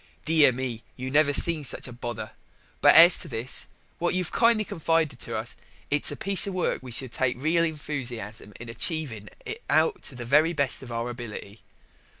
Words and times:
Dear 0.25 0.51
me, 0.51 0.81
you 0.97 1.11
never 1.11 1.31
see 1.31 1.61
such 1.61 1.87
a 1.87 1.93
pother. 1.93 2.31
But 2.81 2.95
as 2.95 3.19
to 3.19 3.27
this, 3.27 3.67
what 3.99 4.15
you've 4.15 4.31
kindly 4.31 4.63
confided 4.65 5.19
to 5.19 5.37
us, 5.37 5.55
it's 5.91 6.11
a 6.11 6.15
piece 6.15 6.47
of 6.47 6.55
work 6.55 6.81
we 6.81 6.89
shall 6.89 7.07
take 7.07 7.35
a 7.35 7.39
reel 7.39 7.63
enthusiasm 7.63 8.51
in 8.59 8.67
achieving 8.67 9.29
it 9.45 9.61
out 9.69 10.01
to 10.05 10.15
the 10.15 10.25
very 10.25 10.53
best 10.53 10.81
of 10.81 10.91
our 10.91 11.11
ability. 11.11 11.61